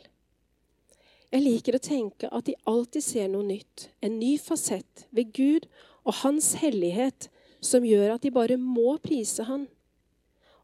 Jeg 1.31 1.45
liker 1.45 1.77
å 1.77 1.83
tenke 1.83 2.31
at 2.35 2.49
de 2.49 2.57
alltid 2.67 3.05
ser 3.07 3.31
noe 3.31 3.47
nytt, 3.47 3.89
en 4.03 4.19
ny 4.19 4.35
fasett 4.43 5.07
ved 5.15 5.31
Gud 5.37 5.69
og 6.03 6.23
Hans 6.25 6.57
hellighet, 6.59 7.29
som 7.63 7.87
gjør 7.87 8.17
at 8.17 8.27
de 8.27 8.35
bare 8.35 8.59
må 8.59 8.97
prise 9.03 9.47
Han. 9.47 9.69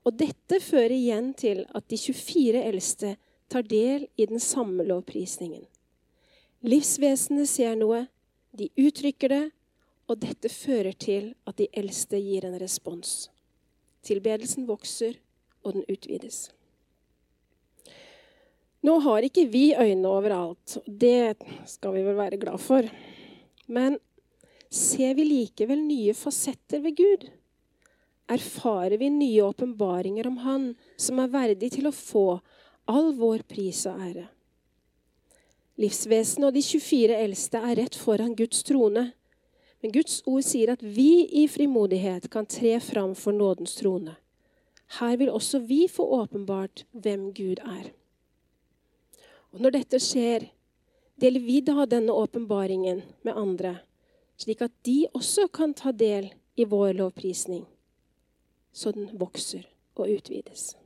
Og 0.03 0.19
dette 0.19 0.59
fører 0.63 0.95
igjen 0.97 1.31
til 1.39 1.65
at 1.71 1.87
de 1.91 1.99
24 1.99 2.63
eldste 2.67 3.15
tar 3.53 3.63
del 3.69 4.09
i 4.19 4.27
den 4.27 4.43
samme 4.43 4.83
lovprisningen. 4.87 5.63
Livsvesenet 6.67 7.51
ser 7.51 7.79
noe, 7.79 8.09
de 8.51 8.71
uttrykker 8.79 9.31
det, 9.31 9.45
og 10.13 10.21
dette 10.23 10.51
fører 10.53 10.95
til 10.97 11.33
at 11.49 11.59
de 11.59 11.69
eldste 11.73 12.21
gir 12.21 12.45
en 12.47 12.59
respons. 12.61 13.31
Tilbedelsen 14.05 14.67
vokser, 14.69 15.17
og 15.63 15.77
den 15.77 15.87
utvides. 15.91 16.51
Nå 18.83 18.97
har 19.05 19.23
ikke 19.23 19.47
vi 19.47 19.69
øyne 19.79 20.11
overalt, 20.11 20.79
og 20.83 20.89
det 21.05 21.37
skal 21.71 21.95
vi 21.95 22.03
vel 22.03 22.19
være 22.19 22.41
glad 22.43 22.59
for. 22.59 22.89
Men 23.71 24.01
ser 24.73 25.15
vi 25.15 25.29
likevel 25.29 25.85
nye 25.87 26.15
fasetter 26.19 26.83
ved 26.83 26.99
Gud? 26.99 27.29
Erfarer 28.33 28.99
vi 28.99 29.11
nye 29.13 29.45
åpenbaringer 29.45 30.27
om 30.27 30.37
Han 30.43 30.69
som 30.97 31.21
er 31.23 31.31
verdig 31.31 31.73
til 31.77 31.87
å 31.87 31.95
få 31.95 32.41
all 32.91 33.13
vår 33.19 33.47
pris 33.47 33.85
og 33.87 34.03
ære? 34.03 34.27
Livsvesenet 35.81 36.51
og 36.51 36.57
de 36.57 36.63
24 36.67 37.19
eldste 37.23 37.63
er 37.63 37.79
rett 37.79 37.97
foran 37.97 38.35
Guds 38.37 38.65
trone. 38.67 39.13
Men 39.83 39.93
Guds 39.93 40.23
ord 40.31 40.45
sier 40.47 40.71
at 40.73 40.83
vi 40.83 41.27
i 41.43 41.49
frimodighet 41.51 42.29
kan 42.31 42.47
tre 42.47 42.77
fram 42.81 43.17
for 43.19 43.35
nådens 43.35 43.75
trone. 43.81 44.15
Her 45.01 45.17
vil 45.17 45.33
også 45.33 45.59
vi 45.59 45.87
få 45.91 46.07
åpenbart 46.23 46.85
hvem 46.93 47.33
Gud 47.35 47.59
er. 47.59 47.91
Og 49.53 49.61
Når 49.61 49.71
dette 49.71 49.99
skjer, 50.01 50.47
deler 51.21 51.41
vi 51.41 51.61
da 51.61 51.85
denne 51.87 52.13
åpenbaringen 52.13 53.03
med 53.23 53.37
andre, 53.37 53.79
slik 54.37 54.63
at 54.63 54.73
de 54.87 55.07
også 55.15 55.49
kan 55.53 55.75
ta 55.75 55.93
del 55.93 56.31
i 56.57 56.65
vår 56.65 56.93
lovprisning, 56.93 57.67
så 58.73 58.93
den 58.93 59.11
vokser 59.19 59.67
og 59.95 60.09
utvides. 60.09 60.77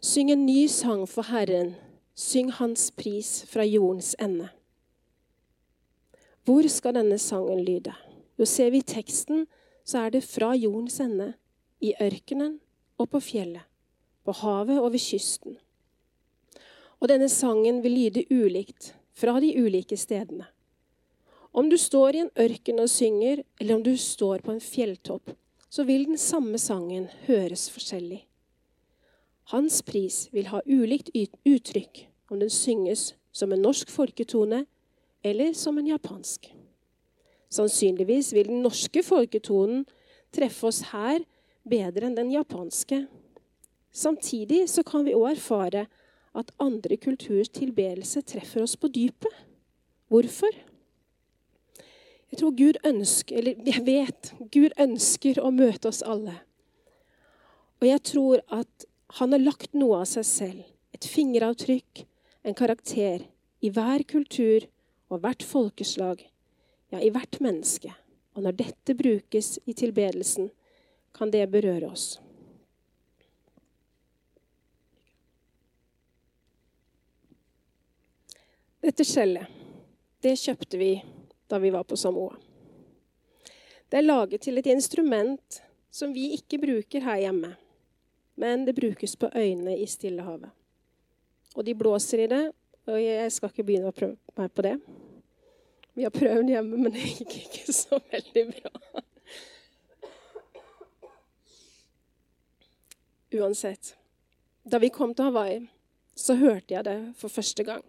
Syng 0.00 0.30
en 0.30 0.46
ny 0.46 0.66
sang 0.68 1.06
for 1.08 1.22
Herren. 1.22 1.74
Syng 2.14 2.50
Hans 2.52 2.90
pris 2.90 3.42
fra 3.48 3.64
jordens 3.64 4.14
ende. 4.20 4.50
Hvor 6.44 6.66
skal 6.68 6.98
denne 6.98 7.16
sangen 7.18 7.62
lyde? 7.64 7.94
Jo, 8.36 8.44
ser 8.44 8.68
vi 8.74 8.82
teksten, 8.84 9.46
så 9.84 10.04
er 10.04 10.10
det 10.12 10.24
fra 10.26 10.52
jordens 10.52 10.98
ende, 11.00 11.32
i 11.80 11.94
ørkenen 12.00 12.58
og 13.00 13.10
på 13.12 13.20
fjellet, 13.20 13.64
på 14.24 14.32
havet 14.32 14.80
og 14.80 14.92
ved 14.92 15.00
kysten. 15.00 15.56
Og 17.00 17.08
denne 17.08 17.28
sangen 17.32 17.82
vil 17.84 17.96
lyde 17.96 18.24
ulikt 18.32 18.92
fra 19.12 19.38
de 19.40 19.54
ulike 19.56 19.96
stedene. 19.96 20.46
Om 21.52 21.70
du 21.70 21.78
står 21.80 22.16
i 22.16 22.22
en 22.24 22.30
ørken 22.40 22.80
og 22.82 22.90
synger, 22.90 23.44
eller 23.60 23.78
om 23.78 23.82
du 23.84 23.96
står 23.96 24.44
på 24.44 24.52
en 24.52 24.60
fjelltopp, 24.60 25.32
så 25.70 25.84
vil 25.84 26.04
den 26.08 26.18
samme 26.18 26.58
sangen 26.58 27.08
høres 27.26 27.68
forskjellig. 27.72 28.24
Hans 29.52 29.82
pris 29.82 30.28
vil 30.32 30.48
ha 30.52 30.60
ulikt 30.66 31.12
uttrykk 31.14 32.06
om 32.30 32.40
den 32.40 32.50
synges 32.50 33.14
som 33.32 33.52
en 33.52 33.64
norsk 33.64 33.90
folketone 33.92 34.64
eller 35.24 35.54
som 35.56 35.78
en 35.78 35.88
japansk. 35.88 36.50
Sannsynligvis 37.54 38.32
vil 38.34 38.50
den 38.50 38.62
norske 38.64 39.02
folketonen 39.06 39.84
treffe 40.34 40.68
oss 40.68 40.82
her 40.90 41.22
bedre 41.64 42.08
enn 42.08 42.18
den 42.18 42.32
japanske. 42.34 43.04
Samtidig 43.94 44.66
så 44.70 44.82
kan 44.86 45.06
vi 45.06 45.14
òg 45.16 45.36
erfare 45.36 45.86
at 46.34 46.50
andre 46.58 46.98
kulturers 46.98 47.52
tilbedelse 47.54 48.24
treffer 48.26 48.64
oss 48.66 48.74
på 48.76 48.90
dypet. 48.90 49.32
Hvorfor? 50.10 50.50
Jeg 52.30 52.40
tror 52.40 52.56
Gud 52.58 52.80
ønsker, 52.84 53.38
eller 53.38 53.68
jeg 53.70 53.84
vet 53.86 54.32
Gud 54.50 54.74
ønsker 54.80 55.38
å 55.38 55.52
møte 55.54 55.88
oss 55.88 56.02
alle. 56.02 56.40
Og 57.78 57.86
jeg 57.86 58.02
tror 58.10 58.42
at 58.50 58.88
han 59.20 59.30
har 59.36 59.42
lagt 59.44 59.76
noe 59.78 60.00
av 60.02 60.08
seg 60.10 60.26
selv, 60.26 60.64
et 60.90 61.06
fingeravtrykk, 61.06 62.02
en 62.42 62.56
karakter, 62.58 63.28
i 63.62 63.70
hver 63.72 64.02
kultur 64.10 64.66
og 65.14 65.22
hvert 65.22 65.44
folkeslag, 65.46 66.24
ja, 66.90 67.00
i 67.00 67.10
hvert 67.14 67.40
menneske. 67.44 67.92
Og 68.34 68.42
når 68.42 68.58
dette 68.58 68.96
brukes 68.98 69.58
i 69.64 69.74
tilbedelsen, 69.78 70.50
kan 71.14 71.30
det 71.30 71.46
berøre 71.52 71.92
oss. 71.92 72.16
Dette 78.84 79.06
skjellet, 79.06 79.46
det 80.20 80.34
kjøpte 80.36 80.76
vi 80.76 80.90
da 81.48 81.60
vi 81.62 81.70
var 81.72 81.86
på 81.88 81.96
Samoa. 81.96 82.34
Det 83.88 84.00
er 84.00 84.04
laget 84.04 84.42
til 84.44 84.58
et 84.58 84.68
instrument 84.68 85.60
som 85.94 86.12
vi 86.12 86.32
ikke 86.34 86.58
bruker 86.58 87.06
her 87.06 87.22
hjemme, 87.22 87.54
men 88.34 88.66
det 88.66 88.74
brukes 88.76 89.14
på 89.16 89.30
øyene 89.30 89.78
i 89.78 89.86
Stillehavet. 89.86 90.50
Og 91.54 91.64
de 91.64 91.74
blåser 91.78 92.24
i 92.24 92.28
det, 92.28 92.42
og 92.90 92.98
jeg 93.00 93.32
skal 93.32 93.52
ikke 93.52 93.64
begynne 93.64 93.88
å 93.92 93.96
prøve 93.96 94.18
meg 94.36 94.52
på 94.52 94.66
det. 94.66 94.74
Vi 95.94 96.02
har 96.02 96.10
prøvd 96.14 96.50
hjemme, 96.50 96.78
men 96.78 96.94
det 96.94 97.02
gikk 97.06 97.36
ikke 97.38 97.72
så 97.82 98.00
veldig 98.10 98.46
bra. 98.50 99.02
Uansett. 103.34 103.94
Da 104.64 104.78
vi 104.82 104.90
kom 104.94 105.14
til 105.14 105.28
Hawaii, 105.28 105.64
så 106.14 106.36
hørte 106.38 106.74
jeg 106.74 106.86
det 106.86 106.98
for 107.18 107.28
første 107.28 107.66
gang. 107.66 107.84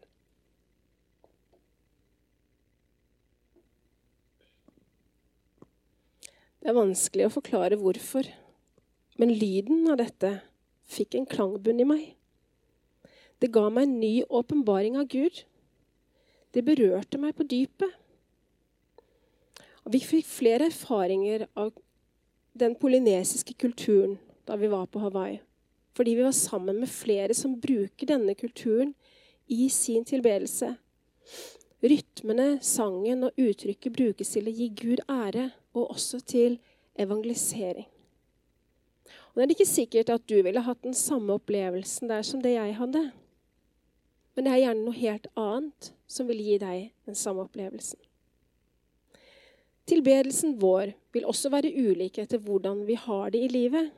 Det 6.66 6.72
er 6.72 6.78
vanskelig 6.80 7.28
å 7.28 7.34
forklare 7.34 7.78
hvorfor, 7.78 8.26
men 9.22 9.34
lyden 9.38 9.86
av 9.94 10.00
dette 10.02 10.32
fikk 10.90 11.14
en 11.18 11.28
klangbunn 11.30 11.82
i 11.84 11.86
meg. 11.86 12.06
Det 13.38 13.52
ga 13.54 13.68
meg 13.70 13.86
en 13.86 14.00
ny 14.02 14.14
åpenbaring 14.26 14.98
av 14.98 15.06
Gud. 15.12 15.44
Det 16.56 16.64
berørte 16.64 17.20
meg 17.20 17.36
på 17.36 17.44
dypet. 17.44 17.92
Og 19.84 19.92
vi 19.94 20.00
fikk 20.02 20.28
flere 20.30 20.70
erfaringer 20.72 21.50
av 21.60 21.74
den 22.56 22.78
polynesiske 22.80 23.58
kulturen 23.60 24.16
da 24.48 24.56
vi 24.56 24.70
var 24.72 24.88
på 24.88 25.02
Hawaii. 25.04 25.42
Fordi 25.96 26.16
vi 26.16 26.24
var 26.24 26.36
sammen 26.36 26.80
med 26.80 26.92
flere 26.92 27.36
som 27.36 27.58
bruker 27.60 28.08
denne 28.08 28.36
kulturen 28.40 28.94
i 29.52 29.68
sin 29.70 30.06
tilbedelse. 30.08 30.76
Rytmene, 31.84 32.48
sangen 32.64 33.28
og 33.28 33.36
uttrykket 33.38 33.94
brukes 33.94 34.32
til 34.34 34.48
å 34.48 34.56
gi 34.56 34.70
Gud 34.80 35.04
ære, 35.12 35.52
og 35.76 35.92
også 35.92 36.22
til 36.24 36.58
evangelisering. 36.96 37.88
Og 39.34 39.42
Det 39.42 39.44
er 39.44 39.56
ikke 39.58 39.68
sikkert 39.68 40.10
at 40.10 40.24
du 40.30 40.40
ville 40.40 40.64
hatt 40.64 40.84
den 40.84 40.96
samme 40.96 41.36
opplevelsen 41.36 42.10
der 42.10 42.24
som 42.24 42.42
det 42.42 42.56
jeg 42.56 42.78
hadde. 42.80 43.10
Men 44.36 44.46
det 44.46 44.52
er 44.54 44.64
gjerne 44.66 44.84
noe 44.84 45.00
helt 45.00 45.28
annet 45.40 45.92
som 46.12 46.28
vil 46.28 46.42
gi 46.44 46.58
deg 46.62 46.90
den 47.08 47.18
samme 47.18 47.46
opplevelsen. 47.46 48.00
Tilbedelsen 49.86 50.56
vår 50.60 50.96
vil 51.14 51.28
også 51.30 51.52
være 51.54 51.72
ulik 51.72 52.18
etter 52.22 52.42
hvordan 52.42 52.84
vi 52.88 52.98
har 52.98 53.30
det 53.32 53.44
i 53.46 53.52
livet. 53.54 53.92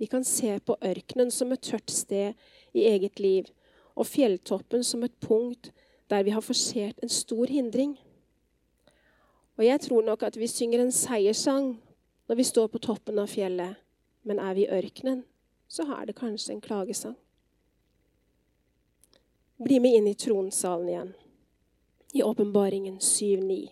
Vi 0.00 0.06
kan 0.06 0.24
se 0.24 0.58
på 0.64 0.76
ørkenen 0.84 1.32
som 1.32 1.52
et 1.52 1.64
tørt 1.64 1.90
sted 1.90 2.36
i 2.76 2.84
eget 2.88 3.20
liv, 3.20 3.48
og 3.96 4.06
fjelltoppen 4.06 4.84
som 4.84 5.02
et 5.04 5.16
punkt 5.20 5.72
der 6.10 6.22
vi 6.22 6.34
har 6.34 6.44
forsert 6.44 7.00
en 7.02 7.08
stor 7.08 7.46
hindring. 7.50 7.96
Og 9.56 9.64
jeg 9.66 9.80
tror 9.80 10.02
nok 10.02 10.22
at 10.22 10.38
vi 10.40 10.46
synger 10.46 10.80
en 10.80 10.92
seierssang 10.92 11.74
når 12.28 12.36
vi 12.36 12.44
står 12.44 12.68
på 12.70 12.78
toppen 12.78 13.18
av 13.18 13.28
fjellet, 13.28 13.76
men 14.22 14.38
er 14.38 14.54
vi 14.54 14.64
i 14.64 14.72
ørkenen, 14.72 15.24
så 15.68 15.84
er 15.96 16.06
det 16.06 16.16
kanskje 16.20 16.54
en 16.54 16.64
klagesang. 16.64 17.16
Bli 19.60 19.80
med 19.80 19.92
inn 19.92 20.06
i 20.06 20.14
tronsalen 20.14 20.88
igjen, 20.88 21.12
i 22.12 22.22
åpenbaringen 22.22 22.98
7.9. 22.98 23.68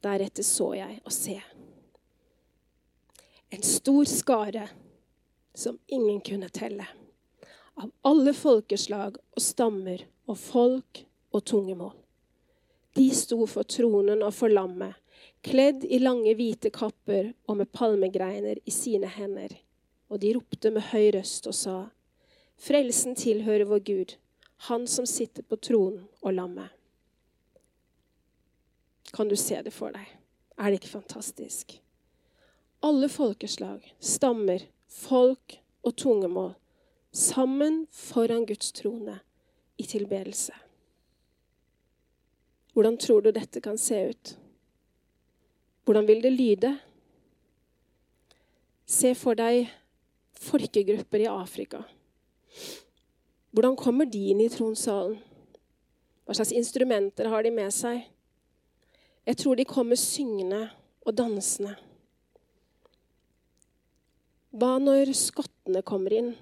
Deretter 0.00 0.44
så 0.44 0.66
jeg 0.76 0.98
og 1.00 1.12
se. 1.12 1.38
En 3.48 3.62
stor 3.64 4.04
skare 4.04 4.66
som 5.54 5.78
ingen 5.86 6.18
kunne 6.20 6.50
telle. 6.52 6.84
Av 7.80 7.88
alle 8.04 8.34
folkeslag 8.36 9.16
og 9.16 9.40
stammer 9.42 10.02
og 10.28 10.36
folk 10.38 11.00
og 11.32 11.44
tungemål. 11.48 11.94
De 12.92 13.06
sto 13.16 13.38
for 13.48 13.64
tronen 13.64 14.20
og 14.20 14.34
for 14.36 14.52
lammet, 14.52 14.98
kledd 15.40 15.86
i 15.88 16.02
lange, 16.02 16.34
hvite 16.36 16.68
kapper 16.68 17.30
og 17.48 17.56
med 17.62 17.72
palmegreiner 17.72 18.60
i 18.60 18.74
sine 18.74 19.08
hender. 19.16 19.56
Og 20.12 20.20
de 20.20 20.34
ropte 20.36 20.74
med 20.76 20.90
høy 20.92 21.08
røst 21.16 21.48
og 21.48 21.56
sa, 21.56 21.78
Frelsen 22.60 23.16
tilhører 23.16 23.64
vår 23.72 23.82
Gud, 23.88 24.14
Han 24.56 24.86
som 24.86 25.06
sitter 25.06 25.42
på 25.42 25.56
tronen 25.56 26.06
og 26.20 26.32
lammet. 26.32 26.68
Kan 29.12 29.28
du 29.28 29.36
se 29.36 29.60
det 29.62 29.72
for 29.74 29.94
deg? 29.94 30.08
Er 30.58 30.70
det 30.70 30.80
ikke 30.80 30.96
fantastisk? 30.96 31.78
Alle 32.84 33.08
folkeslag, 33.08 33.94
stammer, 34.00 34.66
folk 34.88 35.58
og 35.82 35.96
tungemål 35.96 36.54
sammen 37.14 37.86
foran 37.90 38.46
Guds 38.46 38.72
trone 38.72 39.20
i 39.76 39.86
tilbedelse. 39.86 40.54
Hvordan 42.74 42.98
tror 42.98 43.20
du 43.22 43.30
dette 43.30 43.60
kan 43.62 43.78
se 43.78 44.00
ut? 44.10 44.38
Hvordan 45.84 46.06
vil 46.06 46.22
det 46.22 46.32
lyde? 46.32 46.72
Se 48.86 49.14
for 49.14 49.38
deg 49.38 49.68
folkegrupper 50.42 51.22
i 51.22 51.30
Afrika. 51.30 51.84
Hvordan 53.54 53.76
kommer 53.78 54.08
de 54.10 54.18
inn 54.32 54.40
i 54.42 54.50
tronsalen? 54.50 55.20
Hva 56.26 56.34
slags 56.34 56.50
instrumenter 56.56 57.28
har 57.30 57.44
de 57.46 57.52
med 57.54 57.70
seg? 57.70 58.00
Jeg 59.28 59.38
tror 59.38 59.54
de 59.54 59.66
kommer 59.68 60.00
syngende 60.00 60.64
og 61.06 61.14
dansende. 61.14 61.76
Hva 64.50 64.74
når 64.82 65.14
skottene 65.14 65.84
kommer 65.86 66.16
inn? 66.18 66.34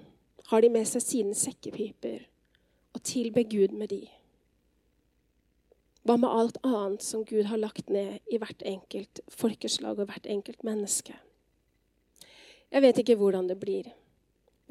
Har 0.49 0.65
de 0.65 0.73
med 0.73 0.89
seg 0.89 1.05
sine 1.05 1.37
sekkepiper 1.37 2.25
og 2.97 3.05
tilber 3.05 3.45
Gud 3.45 3.77
med 3.77 3.93
de? 3.93 4.01
Hva 6.03 6.17
med 6.17 6.33
alt 6.33 6.57
annet 6.65 7.05
som 7.05 7.23
Gud 7.29 7.45
har 7.47 7.61
lagt 7.61 7.93
ned 7.93 8.25
i 8.25 8.41
hvert 8.41 8.65
enkelt 8.65 9.21
folkeslag 9.29 10.01
og 10.01 10.09
hvert 10.09 10.25
enkelt 10.25 10.65
menneske? 10.65 11.13
Jeg 12.73 12.81
vet 12.81 12.99
ikke 12.99 13.21
hvordan 13.21 13.47
det 13.53 13.61
blir, 13.61 13.93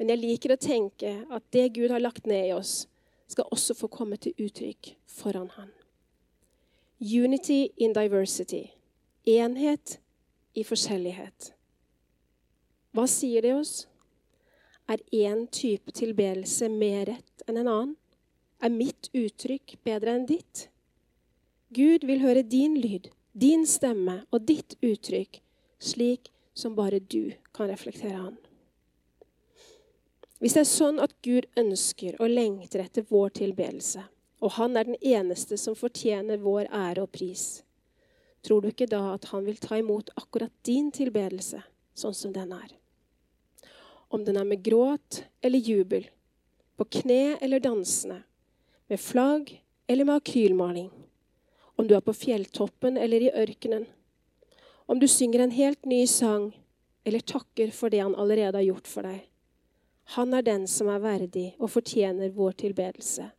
men 0.03 0.17
jeg 0.17 0.19
liker 0.19 0.51
å 0.51 0.59
tenke 0.59 1.09
at 1.31 1.43
det 1.55 1.69
Gud 1.77 1.93
har 1.93 2.01
lagt 2.03 2.25
ned 2.27 2.49
i 2.49 2.51
oss, 2.51 2.89
skal 3.31 3.47
også 3.55 3.71
få 3.71 3.87
komme 3.87 4.17
til 4.19 4.35
uttrykk 4.35 4.89
foran 5.07 5.47
Han. 5.55 5.69
Unity 6.99 7.69
in 7.79 7.95
diversity. 7.95 8.65
Enhet 9.23 10.01
i 10.59 10.67
forskjellighet. 10.67 11.53
Hva 12.91 13.07
sier 13.07 13.47
det 13.47 13.55
oss? 13.55 13.87
Er 14.91 14.99
én 15.15 15.47
type 15.47 15.95
tilbedelse 15.95 16.67
mer 16.67 17.07
rett 17.13 17.47
enn 17.47 17.63
en 17.63 17.71
annen? 17.71 17.97
Er 18.59 18.75
mitt 18.75 19.07
uttrykk 19.15 19.77
bedre 19.87 20.19
enn 20.19 20.27
ditt? 20.27 20.67
Gud 21.71 22.03
vil 22.03 22.27
høre 22.27 22.43
din 22.43 22.75
lyd, 22.75 23.07
din 23.31 23.63
stemme 23.63 24.25
og 24.35 24.49
ditt 24.51 24.75
uttrykk, 24.83 25.39
slik 25.79 26.27
som 26.51 26.75
bare 26.75 26.99
du 26.99 27.37
kan 27.55 27.71
reflektere 27.71 28.19
Han. 28.19 28.35
Hvis 30.43 30.57
det 30.57 30.65
er 30.65 30.67
sånn 30.67 30.97
at 30.99 31.13
Gud 31.23 31.45
ønsker 31.55 32.17
og 32.19 32.27
lengter 32.27 32.81
etter 32.83 33.05
vår 33.07 33.29
tilbedelse, 33.37 34.01
og 34.43 34.51
Han 34.57 34.75
er 34.75 34.89
den 34.89 34.97
eneste 34.99 35.55
som 35.55 35.77
fortjener 35.79 36.41
vår 36.43 36.67
ære 36.67 37.05
og 37.05 37.13
pris, 37.15 37.63
tror 38.43 38.59
du 38.59 38.67
ikke 38.67 38.89
da 38.91 39.13
at 39.13 39.29
Han 39.31 39.47
vil 39.47 39.55
ta 39.63 39.79
imot 39.79 40.11
akkurat 40.19 40.51
din 40.67 40.91
tilbedelse 40.91 41.63
sånn 41.95 42.19
som 42.19 42.35
den 42.35 42.51
er? 42.51 42.75
Om 44.11 44.27
den 44.27 44.35
er 44.35 44.43
med 44.43 44.59
gråt 44.67 45.23
eller 45.39 45.63
jubel, 45.63 46.09
på 46.75 46.91
kne 46.91 47.37
eller 47.39 47.63
dansende, 47.63 48.25
med 48.91 48.99
flagg 48.99 49.61
eller 49.87 50.11
med 50.11 50.25
akrylmaling, 50.25 50.91
om 51.79 51.87
du 51.87 51.95
er 51.95 52.03
på 52.03 52.19
fjelltoppen 52.19 52.99
eller 52.99 53.29
i 53.29 53.31
ørkenen, 53.31 53.87
om 54.91 54.99
du 54.99 55.07
synger 55.07 55.47
en 55.47 55.55
helt 55.55 55.87
ny 55.87 56.03
sang 56.03 56.51
eller 57.07 57.23
takker 57.23 57.71
for 57.71 57.87
det 57.87 58.03
han 58.03 58.19
allerede 58.19 58.59
har 58.59 58.73
gjort 58.73 58.91
for 58.91 59.07
deg. 59.07 59.23
Han 60.13 60.33
er 60.33 60.41
den 60.45 60.67
som 60.67 60.91
er 60.93 60.99
verdig 61.01 61.55
og 61.57 61.71
fortjener 61.73 62.35
vår 62.35 62.51
tilbedelse, 62.61 63.31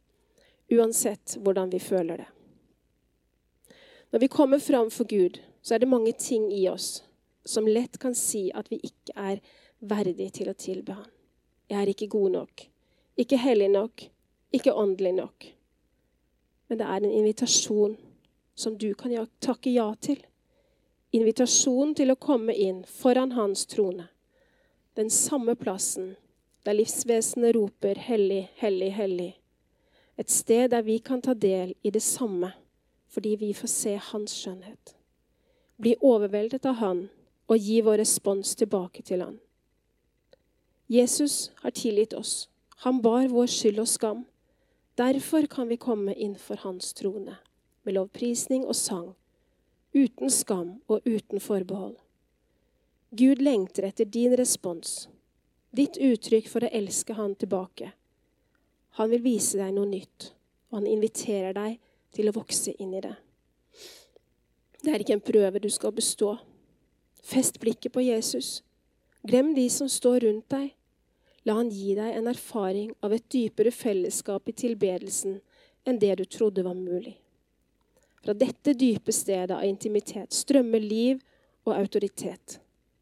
uansett 0.74 1.37
hvordan 1.38 1.70
vi 1.70 1.78
føler 1.78 2.24
det. 2.24 2.30
Når 4.10 4.18
vi 4.18 4.28
kommer 4.28 4.58
fram 4.58 4.90
for 4.90 5.06
Gud, 5.06 5.38
så 5.62 5.74
er 5.74 5.78
det 5.78 5.88
mange 5.88 6.12
ting 6.18 6.48
i 6.52 6.64
oss 6.68 7.04
som 7.44 7.66
lett 7.66 7.98
kan 8.02 8.14
si 8.14 8.48
at 8.50 8.72
vi 8.72 8.80
ikke 8.82 9.14
er 9.14 9.38
verdig 9.78 10.32
til 10.34 10.50
å 10.50 10.56
tilbe 10.58 10.96
Han. 10.98 11.06
Jeg 11.70 11.78
er 11.80 11.92
ikke 11.92 12.10
god 12.10 12.34
nok, 12.34 12.66
ikke 13.16 13.38
hellig 13.38 13.70
nok, 13.70 14.08
ikke 14.52 14.74
åndelig 14.74 15.14
nok. 15.14 15.46
Men 16.68 16.82
det 16.82 16.90
er 16.90 17.04
en 17.04 17.16
invitasjon 17.20 17.96
som 18.54 18.74
du 18.78 18.94
kan 18.98 19.14
takke 19.38 19.70
ja 19.70 19.87
til. 19.94 20.18
Invitasjon 21.14 21.94
til 21.94 22.10
å 22.10 22.18
komme 22.18 22.54
inn 22.54 22.82
foran 22.84 23.38
Hans 23.38 23.66
trone. 23.70 24.10
Den 24.98 25.10
samme 25.10 25.54
plassen 25.54 26.16
der 26.64 26.72
livsvesenet 26.72 27.57
roper 27.57 27.94
'Hellig, 27.94 28.48
hellig, 28.57 28.92
hellig'. 28.92 29.35
Et 30.18 30.31
sted 30.31 30.70
der 30.70 30.83
vi 30.83 30.98
kan 30.98 31.22
ta 31.22 31.35
del 31.35 31.74
i 31.83 31.90
det 31.90 32.03
samme 32.03 32.53
fordi 33.09 33.37
vi 33.37 33.53
får 33.53 33.68
se 33.68 33.96
Hans 33.96 34.33
skjønnhet. 34.33 34.96
Bli 35.77 35.94
overveldet 36.00 36.66
av 36.66 36.74
Han 36.74 37.09
og 37.46 37.59
gi 37.59 37.81
vår 37.81 37.98
respons 37.98 38.55
tilbake 38.55 39.03
til 39.03 39.20
han. 39.20 39.38
Jesus 40.88 41.50
har 41.62 41.70
tilgitt 41.70 42.14
oss. 42.14 42.48
Han 42.85 43.00
bar 43.03 43.29
vår 43.29 43.46
skyld 43.46 43.81
og 43.81 43.88
skam. 43.88 44.24
Derfor 44.98 45.46
kan 45.46 45.68
vi 45.68 45.77
komme 45.77 46.14
inn 46.14 46.37
for 46.37 46.57
hans 46.62 46.92
trone 46.94 47.37
med 47.85 47.96
lovprisning 47.96 48.64
og 48.64 48.77
sang, 48.77 49.14
uten 49.94 50.31
skam 50.31 50.81
og 50.88 51.03
uten 51.05 51.40
forbehold. 51.40 51.96
Gud 53.11 53.42
lengter 53.42 53.88
etter 53.88 54.05
din 54.05 54.37
respons, 54.38 55.09
ditt 55.76 55.98
uttrykk 55.98 56.48
for 56.50 56.64
å 56.64 56.72
elske 56.72 57.16
han 57.18 57.34
tilbake. 57.38 57.92
Han 58.98 59.10
vil 59.10 59.24
vise 59.24 59.58
deg 59.58 59.74
noe 59.74 59.90
nytt, 59.90 60.30
og 60.70 60.80
han 60.80 60.90
inviterer 60.90 61.54
deg 61.56 61.80
til 62.14 62.30
å 62.30 62.37
vokse 62.37 62.74
inn 62.78 62.94
i 62.94 63.02
det. 63.02 63.14
Det 64.84 64.92
er 64.92 65.02
ikke 65.02 65.16
en 65.16 65.24
prøve 65.24 65.62
du 65.62 65.70
skal 65.72 65.94
bestå. 65.96 66.37
Fest 67.24 67.58
blikket 67.60 67.94
på 67.94 68.04
Jesus. 68.04 68.62
Glem 69.24 69.54
de 69.56 69.64
som 69.72 69.88
står 69.88 70.26
rundt 70.26 70.48
deg. 70.52 70.74
La 71.44 71.56
han 71.58 71.70
gi 71.72 71.94
deg 71.96 72.16
en 72.16 72.28
erfaring 72.30 72.92
av 73.04 73.12
et 73.16 73.24
dypere 73.32 73.72
fellesskap 73.72 74.48
i 74.48 74.56
tilbedelsen 74.56 75.38
enn 75.84 76.00
det 76.00 76.14
du 76.20 76.24
trodde 76.28 76.64
var 76.64 76.76
mulig. 76.76 77.16
Fra 78.24 78.32
dette 78.32 78.72
dype 78.72 79.12
stedet 79.12 79.52
av 79.52 79.64
intimitet 79.68 80.32
strømmer 80.32 80.80
liv 80.80 81.20
og 81.64 81.74
autoritet. 81.76 82.58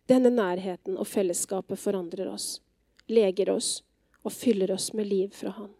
Denne 0.08 0.30
nærheten 0.30 0.96
og 0.98 1.06
fellesskapet 1.06 1.78
forandrer 1.78 2.30
oss, 2.32 2.60
leger 3.06 3.52
oss 3.52 3.82
og 4.22 4.32
fyller 4.32 4.72
oss 4.74 4.92
med 4.94 5.06
liv 5.06 5.30
fra 5.36 5.54
Han. 5.58 5.70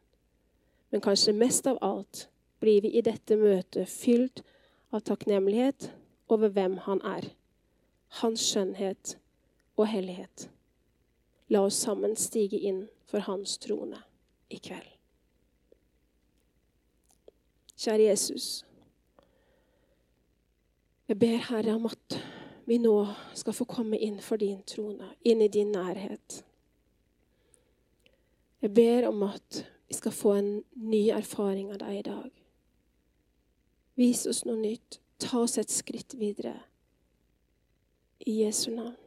Men 0.90 1.00
kanskje 1.00 1.34
mest 1.34 1.66
av 1.66 1.78
alt 1.82 2.28
blir 2.60 2.82
vi 2.84 2.92
i 2.98 3.02
dette 3.02 3.36
møtet 3.36 3.90
fylt 3.90 4.44
av 4.92 5.02
takknemlighet 5.08 5.90
over 6.30 6.52
hvem 6.52 6.78
Han 6.86 7.02
er, 7.06 7.26
Hans 8.20 8.44
skjønnhet 8.52 9.16
og 9.76 9.86
hellighet. 9.88 10.48
La 11.48 11.64
oss 11.66 11.80
sammen 11.82 12.14
stige 12.16 12.60
inn 12.60 12.84
for 13.08 13.24
Hans 13.26 13.58
trone 13.58 13.98
i 14.52 14.60
kveld. 14.62 14.88
Kjære 17.82 18.04
Jesus. 18.12 18.46
Jeg 21.08 21.18
ber 21.18 21.40
Herre 21.48 21.74
om 21.74 21.88
at 21.90 22.18
vi 22.64 22.78
nå 22.78 22.96
skal 23.34 23.56
få 23.56 23.64
komme 23.64 23.98
inn 23.98 24.20
for 24.22 24.40
din 24.40 24.62
trone, 24.62 25.14
inn 25.22 25.42
i 25.42 25.48
din 25.48 25.72
nærhet. 25.74 26.42
Jeg 28.62 28.74
ber 28.74 29.08
om 29.08 29.22
at 29.26 29.64
vi 29.88 29.94
skal 29.98 30.12
få 30.14 30.32
en 30.38 30.52
ny 30.74 31.08
erfaring 31.10 31.72
av 31.74 31.82
deg 31.82 31.98
i 31.98 32.04
dag. 32.06 32.30
Vis 33.98 34.26
oss 34.30 34.44
noe 34.46 34.56
nytt. 34.56 35.00
Ta 35.18 35.42
oss 35.42 35.58
et 35.58 35.70
skritt 35.70 36.14
videre. 36.18 36.54
I 38.26 38.44
Jesu 38.44 38.70
navn. 38.70 39.01